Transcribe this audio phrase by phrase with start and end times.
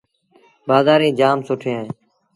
[0.67, 1.91] بآزآريٚݩ جآم سُٺيٚن اهيݩ۔